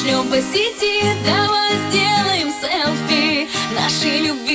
Пошлем 0.00 0.28
по 0.28 0.36
сети, 0.36 1.02
давай 1.26 1.72
сделаем 1.90 2.50
селфи. 2.50 3.48
Нашей 3.74 4.20
любви 4.26 4.49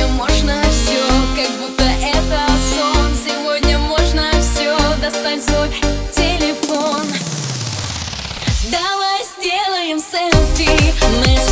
Сегодня 0.00 0.16
можно 0.16 0.62
все, 0.70 1.02
как 1.36 1.50
будто 1.58 1.84
это 1.84 2.46
сон. 2.74 3.14
Сегодня 3.14 3.78
можно 3.78 4.30
все, 4.40 4.74
достань 4.98 5.42
свой 5.42 5.68
телефон. 6.14 7.06
Давай 8.70 9.22
сделаем 9.36 9.98
селфи, 9.98 10.94
мы 11.18 11.49